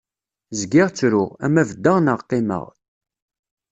[0.59, 2.65] Zgiɣ ttruɣ, ama beddeɣ naɣ qimmeɣ.